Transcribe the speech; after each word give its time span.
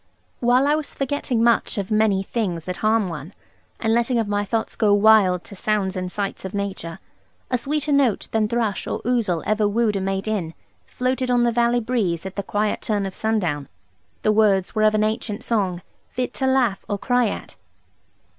While 0.39 0.65
I 0.65 0.73
was 0.73 0.95
forgetting 0.95 1.43
much 1.43 1.77
of 1.77 1.91
many 1.91 2.23
things 2.23 2.65
that 2.65 2.77
harm 2.77 3.07
one, 3.07 3.35
and 3.79 3.93
letting 3.93 4.17
of 4.17 4.27
my 4.27 4.43
thoughts 4.43 4.75
go 4.75 4.95
wild 4.95 5.43
to 5.43 5.55
sounds 5.55 5.95
and 5.95 6.11
sights 6.11 6.43
of 6.43 6.55
nature, 6.55 6.97
a 7.51 7.57
sweeter 7.59 7.91
note 7.91 8.27
than 8.31 8.47
thrush 8.47 8.87
or 8.87 9.03
ouzel 9.05 9.43
ever 9.45 9.67
wooed 9.67 9.95
a 9.95 10.01
mate 10.01 10.27
in, 10.27 10.55
floated 10.87 11.29
on 11.29 11.43
the 11.43 11.51
valley 11.51 11.81
breeze 11.81 12.25
at 12.25 12.35
the 12.35 12.41
quiet 12.41 12.81
turn 12.81 13.05
of 13.05 13.13
sundown. 13.13 13.67
The 14.23 14.31
words 14.31 14.73
were 14.73 14.81
of 14.81 14.95
an 14.95 15.03
ancient 15.03 15.43
song, 15.43 15.83
fit 16.09 16.33
to 16.33 16.47
laugh 16.47 16.83
or 16.89 16.97
cry 16.97 17.27
at. 17.27 17.55